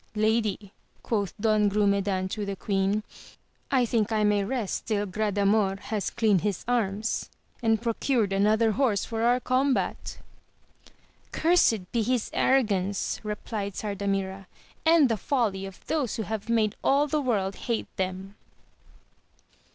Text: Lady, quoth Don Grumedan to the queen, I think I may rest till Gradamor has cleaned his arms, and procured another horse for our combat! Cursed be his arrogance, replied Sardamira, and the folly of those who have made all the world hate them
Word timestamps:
Lady, 0.15 0.73
quoth 1.03 1.31
Don 1.39 1.69
Grumedan 1.69 2.27
to 2.29 2.43
the 2.43 2.55
queen, 2.55 3.03
I 3.69 3.85
think 3.85 4.11
I 4.11 4.23
may 4.23 4.43
rest 4.43 4.87
till 4.87 5.05
Gradamor 5.05 5.77
has 5.79 6.09
cleaned 6.09 6.41
his 6.41 6.65
arms, 6.67 7.29
and 7.61 7.79
procured 7.79 8.33
another 8.33 8.71
horse 8.71 9.05
for 9.05 9.21
our 9.21 9.39
combat! 9.39 10.17
Cursed 11.31 11.91
be 11.91 12.01
his 12.01 12.31
arrogance, 12.33 13.19
replied 13.21 13.75
Sardamira, 13.75 14.47
and 14.87 15.07
the 15.07 15.17
folly 15.17 15.67
of 15.67 15.85
those 15.85 16.15
who 16.15 16.23
have 16.23 16.49
made 16.49 16.75
all 16.83 17.05
the 17.05 17.21
world 17.21 17.53
hate 17.67 17.95
them 17.97 18.33